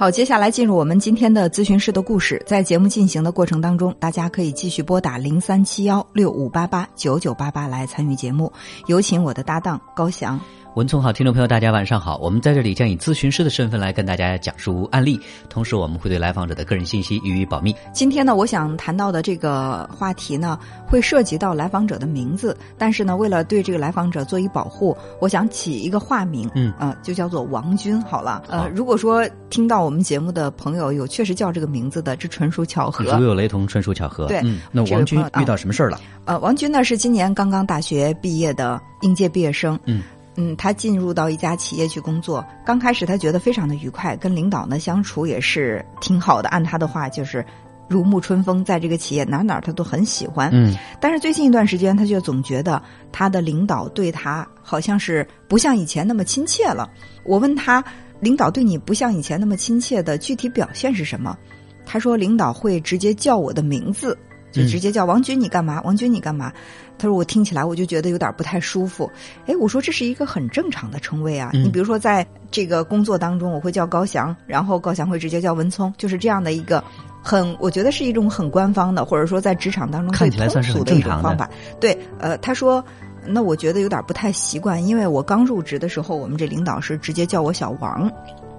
[0.00, 2.42] 好，接下来进入我们今天的咨询师的故事。
[2.46, 8.50] 在节目进行的过程当中，大家可以继续拨打零三七幺六五八八九九八八来参与节目。
[8.86, 10.40] 有请我的搭档高翔。
[10.80, 12.16] 文聪好，听众朋友，大家晚上好。
[12.22, 15.20] 我们在这里将以咨询师的身份来跟大家讲述案例，
[15.50, 17.76] 同时我们会对来访者的个人信息予以保密。
[17.92, 28.00] 今天呢，我想谈到的这个话题呢，会涉及到来访者的名字，但是呢，为了对这个来访者做一保护，我想起一个化名，嗯呃，就叫做王军。
[28.04, 33.04] 好了，呃，如果说听到我们节目的朋友有确实叫这个名字的，这纯属巧合。
[33.18, 34.28] 如有雷同，纯属巧合。
[34.28, 36.00] 对嗯，那王军遇到什么事儿了？
[36.24, 39.78] 呃，王军呢是今年刚刚大学毕业的应届毕业生。
[39.84, 40.02] 嗯
[40.36, 46.48] 嗯，他进入到一家企业去工作，刚开始他觉得非常的愉快，跟领导呢相处也是挺好的。
[46.48, 47.44] 按他的话就是
[47.88, 50.48] 如沐春风，在这个企业哪哪他都很喜欢。
[50.52, 52.80] 嗯但是最近一段时间，他就总觉得
[53.10, 56.88] 他的领导对他好像是不像以前那么亲切了。
[57.24, 57.82] 我问他，
[58.20, 61.36] 领导对你不像以前那么亲切的具体表现是什么？
[61.84, 64.16] 他说，领导会直接叫我的名字，
[64.50, 65.80] 就嗯直接叫王军你干嘛？
[65.84, 66.52] 王军你干嘛？
[66.98, 69.10] 他说我听起来我就觉得有点不太舒服。
[69.46, 71.50] 哎，我说这是一个很正常的称谓啊。
[71.54, 76.82] 嗯你比如说在这个工作当中，我会叫高翔，然后高翔会直接叫文聪，就是这样的一个
[77.22, 81.48] 很，我觉得是一种很官方的，或者说在职场当中最看起来算是正常的方法。
[81.80, 82.84] 对，呃，他说。
[83.26, 88.10] 那我觉得有点不太习惯，因为我刚入职的时候，我们这领导是直接叫我小王，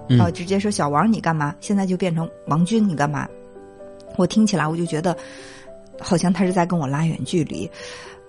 [0.08, 1.52] 嗯啊、直接说小王你干嘛？
[1.60, 3.26] 现在就变成王军你干嘛？
[4.16, 5.16] 我听起来我就觉得，
[6.02, 7.70] 好像他是在跟我拉远距离。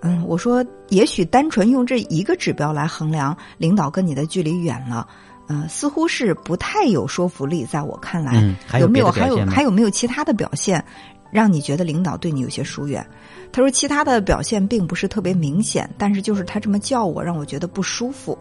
[0.02, 5.08] 嗯，我说也许单纯用这一个指标来衡量领导跟你的距离远了，
[5.48, 8.34] 呃，似乎是不太有说服力，在我看来，
[8.80, 9.46] 有没有还有？
[9.46, 10.84] 还有没有其他的表现，
[11.32, 13.06] 让你觉得领导对你有些疏远？
[13.54, 18.38] 他说其他的表现并不是特别明显，但是就是他这么叫我，让我觉得不舒服。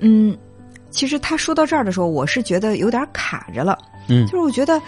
[0.00, 0.36] 嗯，
[0.90, 4.80] 其实他说到这儿的时候，我是觉得有点卡着了，嗯就，是我觉得，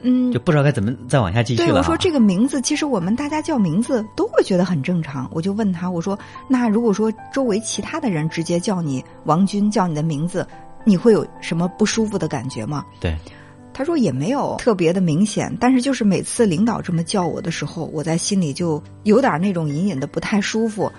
[0.00, 1.70] 嗯就，不知道该怎么再往下继续了啊。
[1.70, 5.28] 对我说这个名字，其实我们大家叫名字都会觉得很正常。
[5.32, 6.18] 我就问他，我说
[6.48, 10.46] 那如果说周围其他的人直接叫你王军，叫你的名字，
[10.84, 12.84] 你会有什么不舒服的感觉吗？
[12.98, 13.16] 对，
[13.74, 20.90] 他说也没有特别的明显，但是就是每次领导这么叫我的时候，我在心里就有点那种隐隐的不太舒服。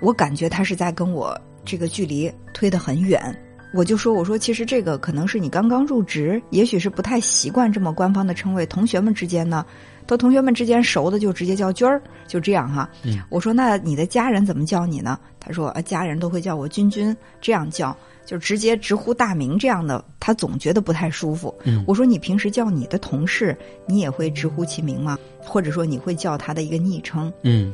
[0.00, 3.34] 我感觉他是在跟我这个距离推得很远。
[3.74, 8.66] 我就说，我说其实这个可能是你刚刚入职，也许是不太习惯这么官方的称谓。
[8.66, 9.64] 同学们之间呢，
[10.06, 12.88] 都同学们之间熟的就直接叫军儿，就这样哈。
[13.04, 15.18] 嗯我说那你的家人怎么叫你呢？
[15.40, 17.96] 他说啊，家人都会叫我君君，这样叫，
[18.26, 21.54] 就直接直呼大名这样的，他总觉得不太舒服。
[21.64, 23.56] 嗯我说你平时叫你的同事，
[23.86, 25.18] 你也会直呼其名吗？
[25.40, 27.32] 或者说你会叫他的一个昵称？
[27.42, 27.72] 嗯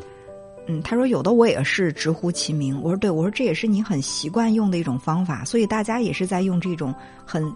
[0.69, 2.81] 嗯，他说有的我也是直呼其名。
[2.83, 7.53] 我说对，我说这也是你很习惯用的一种方法，所以大家也是在用这种很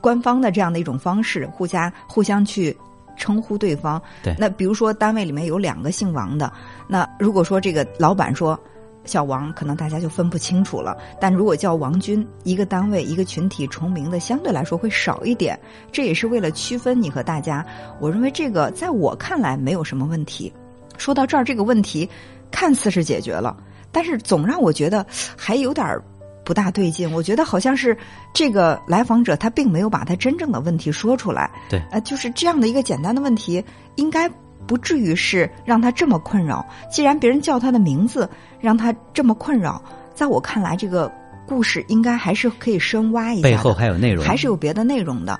[0.00, 2.76] 官方的这样的一种方式，互相互相去
[3.16, 4.00] 称呼对方。
[4.22, 6.52] 对那比如说单位里面有两个姓王的，
[6.86, 8.58] 那如果说这个老板说。
[9.06, 15.58] 小王可能大家就分不清楚了，但如果叫王军，一个单位一个群体重名的相对来说会少一点，
[15.90, 17.64] 这也是为了区分你和大家。
[17.98, 20.52] 我认为这个在我看来没有什么问题。
[20.98, 22.06] 说到这儿，这个问题
[22.50, 23.56] 看似是解决了，
[23.92, 25.04] 但是总让我觉得
[25.36, 26.02] 还有点儿
[26.44, 27.10] 不大对劲。
[27.12, 27.96] 我觉得好像是
[28.34, 31.50] 这个来访者他并没有把他真正的问题说出来。
[31.68, 33.64] 对呃，就是这样的一个简单的问题，
[33.96, 34.28] 应该
[34.66, 36.66] 不至于是让他这么困扰。
[36.90, 38.28] 既然别人叫他的名字
[38.60, 39.82] 让他这么困扰，
[40.14, 41.10] 在我看来，这个
[41.46, 45.38] 故事应该还是可以深挖一下的，背后还有内容，还是有别的内容的。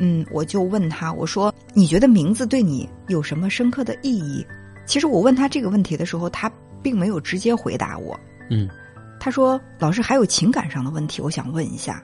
[0.00, 4.46] 嗯，我就问他，我说你觉得名字对你有什么深刻的意义？
[4.88, 6.50] 其实我问他这个问题的时候，他
[6.82, 8.18] 并没有直接回答我。
[8.50, 8.68] 嗯
[9.20, 12.02] 他说：“老师还有情感上的问题，我想问一下。”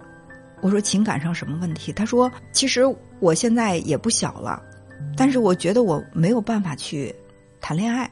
[0.60, 2.82] 我说：“情感上什么问题？”他说：“其实
[3.20, 4.60] 我现在也不小了，
[5.16, 7.14] 但是我觉得我没有办法去
[7.60, 8.10] 谈恋爱。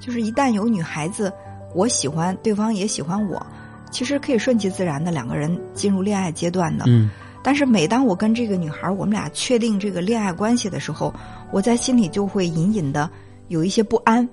[0.00, 1.32] 就是一旦有女孩子，
[1.74, 3.46] 我喜欢对方也喜欢我，
[3.90, 6.84] 其实可以顺其自然的两个人进入恋爱阶段的。
[6.88, 7.10] 嗯
[7.42, 11.14] 但是每当我跟这个女孩，我们俩确定这个恋爱关系的时候，
[11.50, 13.08] 我在心里就会隐隐的
[13.50, 14.26] 有一些不安，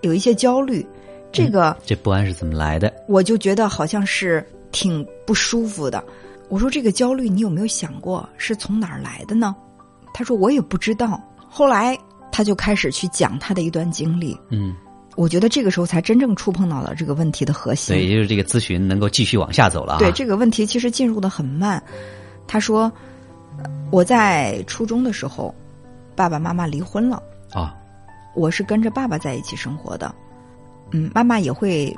[0.00, 0.84] 有一些焦虑。
[1.30, 2.90] 这个这不安是怎么来的？
[3.06, 6.02] 我就觉得好像是挺不舒服的。
[6.48, 9.54] 我说这个焦虑，你有没有想过是从哪儿来的呢？
[10.14, 11.20] 他说我也不知道。
[11.48, 11.98] 后来
[12.32, 14.74] 他就开始去讲他的一段经历，嗯，
[15.14, 17.94] 我觉得这个时候才真正触碰到了这个问题的核心。
[17.94, 19.98] 对，也就是这个咨询能够继续往下走了啊。
[19.98, 21.82] 对这个问题其实进入的很慢。
[22.46, 22.90] 他说，
[23.58, 25.54] 呃我在初中的时候，
[26.14, 27.74] 爸爸妈妈离婚了，啊，
[28.36, 30.14] 我是跟着爸爸在一起生活的。
[30.92, 31.92] 嗯，妈妈也会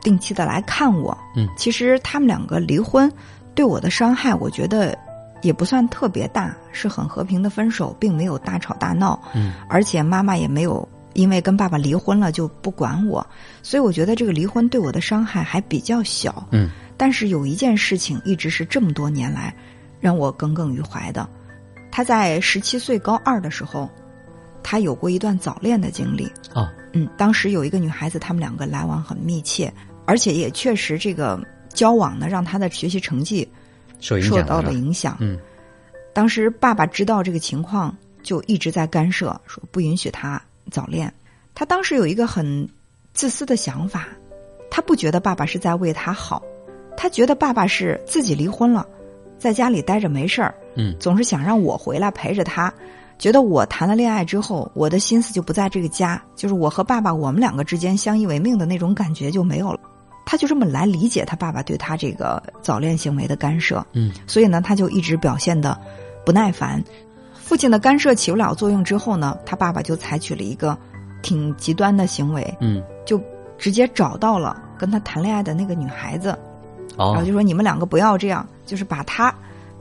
[0.00, 1.16] 定期的来看我。
[1.36, 3.12] 嗯其实他们两个离婚
[3.54, 4.96] 对我的伤害，我觉得
[5.42, 9.20] 也不算特别大，是很和平的分手，并没有大吵大闹。
[9.34, 13.26] 嗯，而且妈妈也没有因为跟爸爸离婚了就不管我，
[13.62, 16.46] 所以我觉得这个离婚对我的伤害还比较小。
[16.50, 19.54] 嗯，但是有一件事情一直是这么多年来
[20.00, 21.28] 让我耿耿于怀的。
[21.90, 23.90] 他在十七岁高二的时候，
[24.62, 26.30] 他有过一段早恋的经历。
[26.54, 29.72] 哦，嗯，当时有一个女孩子，他们两个来往很密切，
[30.06, 31.40] 而且也确实这个
[31.72, 33.48] 交往呢，让他的学习成绩
[34.00, 35.16] 受受到了影响。
[35.20, 35.38] 嗯
[36.12, 41.10] 当时爸爸知道这个情况，就一直在干涉，说不允许他早恋。
[41.54, 42.68] 他当时有一个很
[43.14, 44.08] 自私的想法，
[44.68, 46.42] 他不觉得爸爸是在为他好，
[46.96, 48.84] 他觉得爸爸是自己离婚了，
[49.38, 52.74] 在家里待着没事儿，嗯总是想让我回来陪着他。
[53.20, 59.80] 觉得我谈了恋爱之后，我的心思就不在这个家，就是我和爸爸我们两个之间相依为命的那种感觉就没有了。
[60.24, 63.84] 他就这么来理解他爸爸对他这个早恋行为的干涉。
[63.92, 65.78] 嗯所以呢，他就一直表现的
[66.24, 66.82] 不耐烦。
[67.34, 70.74] 父亲的干涉起不了作用之后呢，他爸爸就采取了一个
[71.20, 73.20] 挺极端的行为，嗯就
[73.58, 76.28] 直接找到了跟他谈恋爱的那个女孩子，
[76.96, 79.34] 然后哦就说你们两个不要这样，就是把他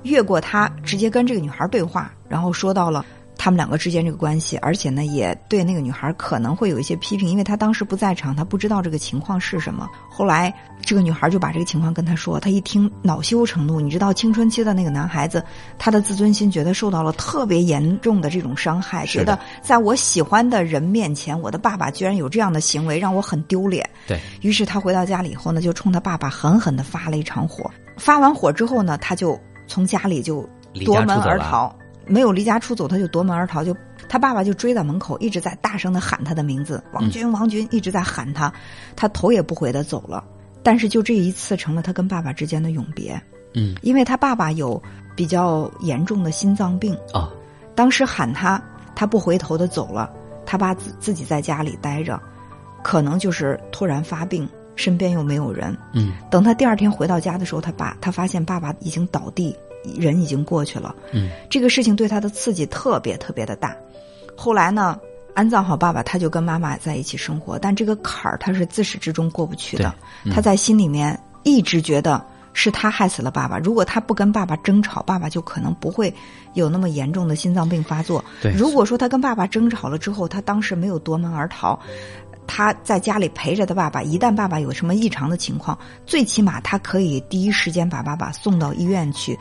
[0.04, 3.06] 越过他，直接跟这个女孩对话，然后说到了。
[3.40, 9.90] 他们两个之间这个关系，而且呢，也对那个女孩可能会有一些批评，因为她当时不在场，她不知道这个情况是什么。
[10.10, 13.80] 后来，这个女孩就把这个情况跟他说，他一听恼羞成怒。
[13.80, 15.42] 你知道，青春期的那个男孩子，
[15.78, 23.90] 他的自尊心觉得受到了特别严重的这种伤害，觉得在我喜欢的人面前，我的爸爸居然有这样的行为，让我很丢脸。
[24.06, 27.72] 对，于是他回到家里以后呢，就冲他爸爸狠狠的发了一场火。
[27.96, 30.46] 发完火之后呢，他就从家里就
[30.86, 31.74] 夺门而逃，
[32.10, 33.76] 没有离家出走，他就夺门而逃，就
[34.10, 38.52] 他爸爸就追到门口，一直在大声的喊他的名字，王军，王军，一直在喊他，
[38.96, 40.24] 他头也不回的走了。
[40.62, 43.22] 但是就这一次成了他跟爸爸之间的永别，
[43.54, 43.76] 嗯。
[43.82, 44.82] 因为他爸爸有
[45.16, 47.32] 比较严重的心脏病，哦
[47.76, 48.62] 当时喊他，
[48.94, 50.10] 他不回头的走了，
[50.46, 52.20] 他爸自自己在家里待着，
[52.84, 55.76] 可能就是突然发病，身边又没有人。
[55.94, 56.14] 嗯。
[56.30, 59.56] 等他第二天回到家的时候，他爸他发现爸爸已经倒地，
[59.98, 60.96] 人已经过去了。
[61.12, 63.76] 嗯这个事情对他的刺激特别特别的大。
[64.36, 65.00] 后来呢，
[65.34, 69.94] 安葬好爸爸，他就跟妈妈在一起生活，但这个坎儿他是自始至终过不去的。
[70.26, 72.24] 嗯他在心里面一直觉得
[72.54, 73.58] 是他害死了爸爸。
[73.58, 76.14] 如果他不跟爸爸争吵，爸爸就可能不会
[76.54, 78.24] 有那么严重的心脏病发作。
[78.42, 81.80] 对如果说他跟爸爸争吵了之后，他当时没有夺门而逃。
[82.52, 85.78] 他在家里陪着他爸爸，一旦爸爸有什么异常的情况，
[86.08, 89.38] 最起码他可以第一时间把爸爸送到医院去。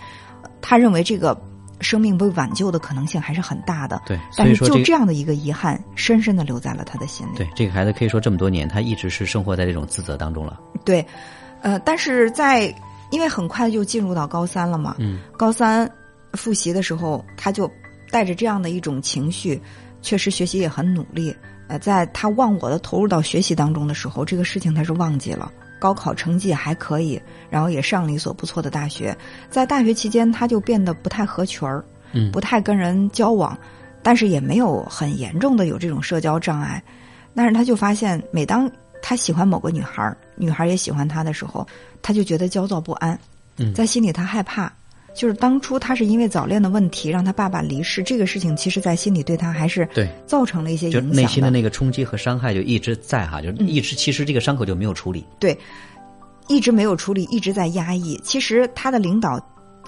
[0.61, 1.39] 他认为这个
[1.81, 4.01] 生命被挽救的可能性还是很大的。
[4.07, 7.37] 对，所但是就这样的一个遗憾，深深的留在了他的心里。
[7.37, 10.59] 对这个孩子可以说这么多年，他一直是生活在这种自责当中了。
[10.85, 11.05] 对，
[11.63, 12.75] 呃，但是在
[13.11, 15.91] 因为很快就进入到高三了嘛，嗯高三
[16.33, 17.71] 复习的时候，他就
[18.11, 19.61] 带着这样的一种情绪，
[20.03, 21.35] 确实学习也很努力。
[21.69, 25.53] 呃，在他忘我的投入到学习当中的时候，这个事情他是忘记了。
[25.79, 29.17] 高考成绩还可以，然后也上了一所不错的大学。
[29.51, 33.57] 在大学期间，他就变得不太合群儿，嗯不太跟人交往，
[34.03, 36.83] 但是也没有很严重的有这种社交障碍。
[37.35, 38.71] 但是他就发现，每当
[39.01, 41.67] 他喜欢某个女孩儿，女孩儿也喜欢他的时候，
[42.03, 43.19] 他就觉得焦躁不安，
[43.59, 44.73] 嗯在心里他害怕。
[45.15, 55.25] 就是当初他是因为早恋的问题让他爸爸离世，这个事情其实在心里对他还是对造成了一些影就响内心的那个冲击和伤害就一直在哈，就一直其实这个伤口就没有处理。
[55.41, 55.59] 对，
[56.47, 58.21] 一直没有处理，一直在压抑。
[58.23, 59.41] 其实他的领导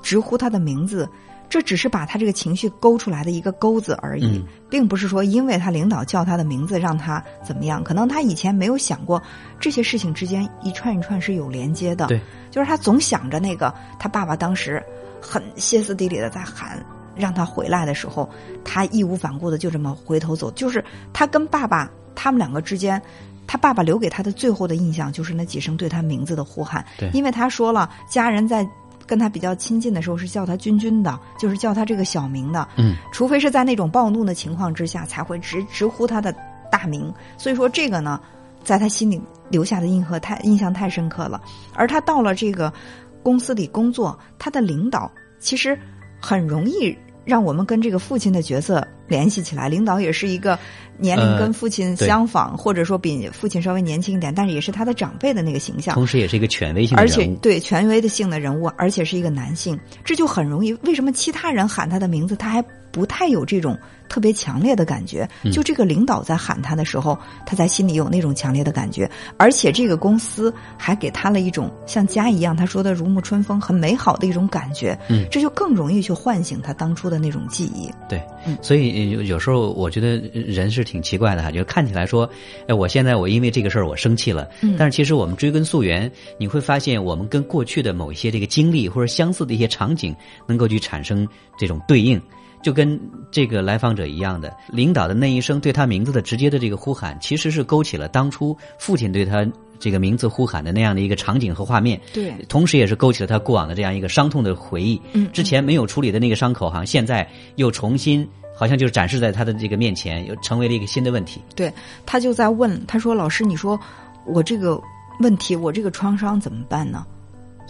[0.03, 1.09] 直呼他的名字，
[1.51, 7.83] 这只是把他这个情绪勾出来的一个钩子而已，嗯并不是说因为他领导叫他的名字让他怎么样。
[7.83, 9.21] 可能他以前没有想过
[9.59, 12.07] 这些事情之间一串一串是有连接的。
[12.07, 14.83] 对，就是他总想着那个他爸爸当时
[15.21, 16.83] 很歇斯底里的在喊。
[17.17, 18.27] 让他回来的时候，
[18.65, 20.51] 他义无反顾的就这么回头走。
[20.53, 23.03] 就是他跟爸爸他们两个之间，
[23.47, 26.83] 他爸爸留给他的最后的印象就是那几声对他名字的呼喊。
[26.97, 28.67] 对因为他说了，家人在
[29.11, 32.69] 跟他比较亲近的时候是叫他君君的，就是叫他这个小名的。
[32.77, 36.33] 嗯，除非是在那种暴怒的情况之下，才会直直呼他的
[36.71, 37.13] 大名。
[37.37, 38.21] 所以说这个呢，
[38.63, 41.43] 在他心里留下的印和太印象太深刻了。
[41.75, 42.73] 而他到了这个
[43.21, 45.77] 公司里工作，他的领导其实
[46.21, 49.69] 很容易让我们跟这个父亲的角色联系起来。
[49.69, 50.59] 领导也是一个
[50.97, 55.95] 年龄呃跟父亲相仿，或者说比父亲稍微年轻一点，但是也是他的长辈的那个形象。
[55.95, 57.21] 同时也是一个权威性的而人物。
[57.21, 60.73] 且对权威的性的人物，而且是一个男性，这就很容易。
[60.85, 63.79] 为什么其他人喊他的名字，他还不太有这种
[64.09, 65.29] 特别强烈的感觉。
[65.53, 74.99] 就这个领导在喊他的时候，他在心里有那种强烈的感觉，而且这个公司还给他了一种像家一样，他说的如沐春风、很美好的一种感觉。
[75.09, 77.91] 嗯，这就更容易去唤醒他当初的那种记忆。
[78.09, 78.21] 对，
[78.61, 82.29] 所以有有时候我觉得人是挺奇怪的哈，就看起来说，
[82.67, 90.15] 哎，我现在我因为这个事儿我生气了，嗯，但是其实我们追根溯源，你会发现我们跟过去的某一些这个经历或者相似的一些场景，
[90.47, 92.21] 能够去产生这种对应，
[92.63, 93.01] 就跟
[93.31, 99.47] 这个来访者一样的，领导的那一声对他名字的直接的这个呼喊，其实是勾起了当初父亲对他
[99.79, 107.27] 这个名字呼喊的那样的一个场景和画面，对，同时也是勾起了他过往的这样一个伤痛的回忆，嗯，之前没有处理的那个伤口，好像现在
[107.57, 111.41] 又重新，好像就是展示在他的这个面前，又成为了一个新的问题。
[111.57, 111.73] 对
[112.05, 113.81] 他就在问，他说：“老师，你说
[114.27, 114.79] 我这个
[115.21, 117.07] 问题，我这个创伤怎么办呢？”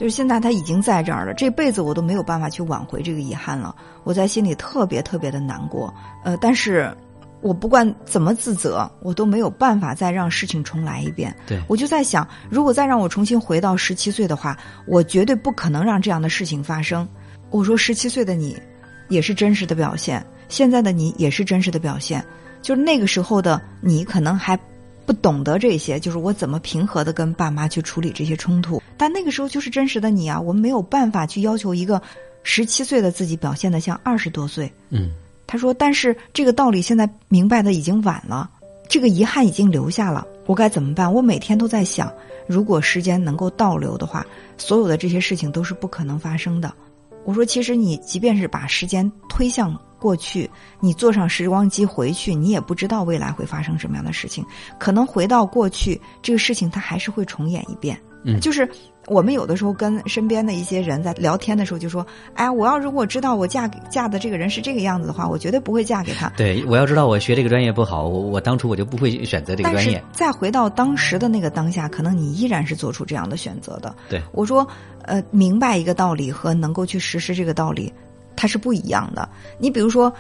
[0.00, 5.92] 就是现在他已经在这儿了，这辈子我都没有办法去挽回这个遗憾了，我在心里特别特别的难过。
[6.25, 6.90] 呃，但是
[7.42, 11.37] 我不管怎么自责，我都没有办法再让事情重来一遍。
[11.47, 17.07] 对，我就在想，如果再让我重新回到十七岁的话，我绝对不可能让这样的事情发生。
[17.50, 18.59] 我说，十七岁的你
[19.11, 22.25] 也是真实的表现，现在的你也是真实的表现，
[22.62, 24.59] 就是那个时候的你可能还。
[25.11, 28.81] 不懂得这些，就是我怎么平和的跟爸妈去处理这些冲突。
[28.97, 32.00] 但那个时候就是真实的你啊，我们没有办法去要求一个
[32.45, 34.73] 十七岁的自己表现的像二十多岁。
[34.90, 35.11] 嗯，
[35.49, 38.49] 他说，但是这个道理现在明白的已经晚了，
[38.88, 41.12] 这个遗憾已经留下了，我该怎么办？
[41.12, 42.09] 我每天都在想，
[42.47, 44.25] 如果时间能够倒流的话，
[44.59, 46.73] 所有的这些事情都是不可能发生的。
[47.25, 49.76] 我说，其实你即便是把时间推向。
[50.00, 54.45] 过去，你坐上时光机回去，你也不知道未来会发生什么样的事情。
[54.78, 58.00] 可能回到过去，这个事情它还是会重演一遍。
[58.23, 58.69] 嗯，就是
[59.07, 69.92] 我们有的时候跟身边的一些人在聊天的时候，就说：“哎，我要如果知道我嫁给嫁的这个人是这个样子的话，我绝对不会嫁给他。”对，我要知道我学这个专业不好，我我当初我就不会选择这个专业。
[69.95, 73.97] 但是再回到当时的那个当下，可能你依然是做出这样的选择的。
[74.11, 74.69] 对，我说，
[75.04, 77.90] 呃，明白一个道理和能够去实施这个道理。
[78.40, 79.28] 它是不一样的。
[79.59, 80.11] 你比如说，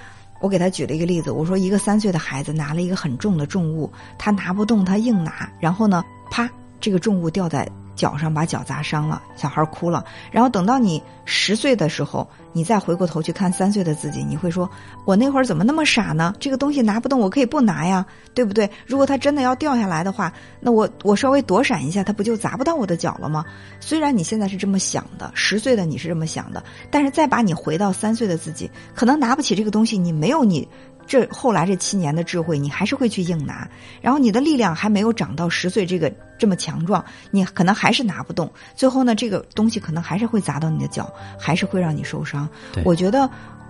[0.42, 6.46] 我给他举了一个例子，我说一个三岁的孩子拿了一个很重的重物，他拿不动，他硬拿，然后呢，啪，
[6.82, 7.66] 这个重物掉在。
[8.00, 10.02] 脚上把脚砸伤了，小孩哭了。
[10.30, 14.66] 然后等到你十岁的时候，你再回过头去看三岁的自己，你会说
[15.04, 16.34] ：“我那会儿怎么那么傻呢？
[16.40, 18.70] 这个东西拿不动，我可以不拿呀，对不对？
[18.86, 23.44] 如果它真的要掉下来的话，那我我稍微躲闪一下，它不就砸不到我的脚了吗？”
[23.80, 30.66] 虽然你现在是这么想的，十岁的你是这么想的，但是再把你回到三岁的自己，可能拿不起这个东西，你没有你。
[31.06, 33.68] 这后来这七年的智慧，你还是会去硬拿，
[34.00, 38.50] 然后你的力量还没有长到十岁这个这么强壮，你可能还是拿不动。
[38.76, 42.48] 最后呢，这个东西可能还是会砸到你的脚，还是会让你受伤。
[42.84, 43.28] 我觉得，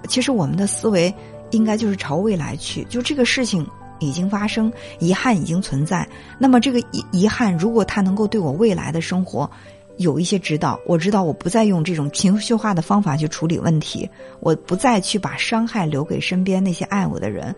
[0.09, 1.13] 其实我们的思维
[1.51, 3.67] 应该就是朝未来去，就这个事情
[3.99, 6.07] 已经发生，遗憾已经存在。
[6.39, 9.51] 那么这个遗遗憾，如果它能够对我未来的生活。
[10.01, 14.09] 有一些指导，我知道我不再用这种情绪化的方法去处理问题，
[14.41, 17.55] 我不再去把伤害留给身边那些爱我的人，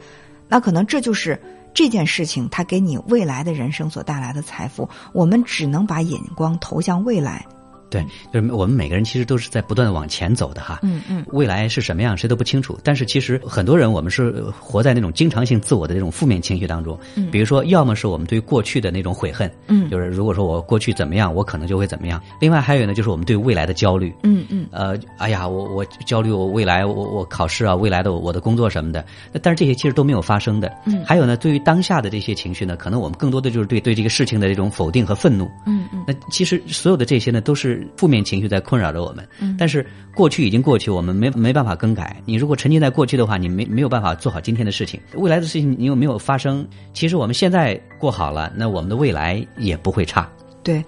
[0.49, 1.41] 那可能这就是
[1.73, 4.89] 这件事情它给你未来的人生所带来的财富。
[5.13, 7.47] 我们只能把眼光投向未来。
[7.93, 10.81] 对，就是我们每个人其实都是在不断的往前走的哈。
[10.83, 12.79] 嗯嗯，未来是什么样，谁都不清楚。
[12.83, 16.99] 但是其实很多人，我们是活在那种经常性自我的这种负面情绪当中。
[17.17, 19.51] 嗯，比如说，要么是我们对过去的那种悔恨。
[19.67, 22.19] 嗯，就是如果说我过去怎么样，我可能就会怎么样。
[22.41, 24.11] 另外还有呢，就是我们对未来的焦虑。
[24.23, 24.67] 嗯嗯。
[24.71, 29.05] 呃，哎呀，我我焦虑我未来，我我考试啊，未来的我的工作什么的。
[29.43, 30.73] 但是这些其实都没有发生的。
[30.87, 31.05] 嗯。
[31.05, 35.51] 还有呢，对于当下的这些情绪呢，可能我们更多的就是对对这个事情的这种否定和愤怒。
[35.67, 36.17] 嗯嗯。
[36.21, 38.63] 那其实所有的这些呢，都是负面情绪在。
[38.63, 39.29] 困扰着我们，
[39.59, 42.17] 但是过去已经过去，我们没没办法更改。
[42.25, 44.99] 你如果沉浸在过去的话，你没没有办法做好今天的事情。
[45.15, 46.67] 未来的事情你又没有发生？
[46.95, 50.31] 其实我们现在过好了，那我们的未来也不会差。
[50.63, 50.83] 对，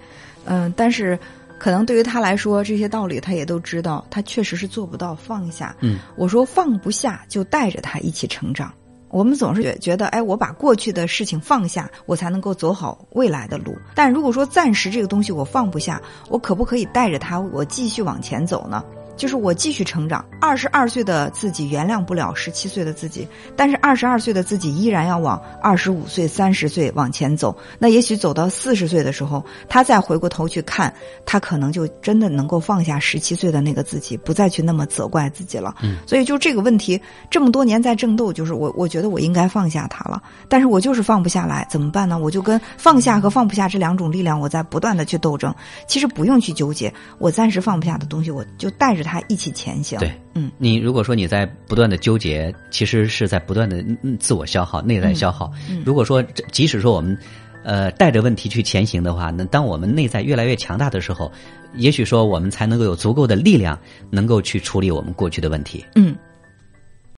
[0.45, 1.19] 嗯，但是
[1.59, 5.75] 可能对于他来说，这些道理他也都知道，他确实是做不到放下。
[5.81, 8.73] 嗯，我说放不下，就带着他一起成长。
[9.15, 13.73] 我们总是觉觉得，哎，我把过去的事情放下，我才能够走好未来的路。
[13.95, 18.83] 但如果说暂时这个东西我放不下，我可不可以带着它，我继续往前走呢？
[19.15, 27.55] 就是我继续成长，二十二岁的自己原谅不了十七岁的自己，但是二十二岁的自己依然要往二十五岁、三十岁往前走。
[27.79, 30.93] 那也许走到四十岁的时候，他再回过头去看，
[31.25, 35.73] 他可能就真的能够放下十七岁的那个自己，不再去那么责怪自己了。
[35.81, 42.19] 嗯，所以就这个问题，这么多年在争斗，就是我我觉得我应该放下他了，但是我就是放不下来，怎么办呢？
[42.19, 45.55] 我就跟放下和放不下这两种力量，我在不断的去斗争。
[45.87, 49.04] 其实不用去纠结，我暂时放不下的东西，我就带着。
[49.05, 49.97] 他一起前行。
[49.99, 55.51] 对，嗯，你如果说你在不断的纠结，其实是在不断的嗯自我消耗、内在消耗。
[55.69, 57.17] 嗯如果说这即使说我们
[57.63, 61.31] 呃带着问题去前行的话，那当我们内在越来越强大的时候，
[61.75, 65.85] 也许说我们才能够有足够的力量，能够去处理我们过去的问题。
[65.95, 66.15] 嗯，